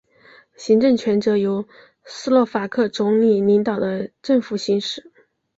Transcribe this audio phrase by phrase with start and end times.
[0.57, 1.67] 行政权则由
[2.05, 5.11] 斯洛伐克总理领导的政府行使。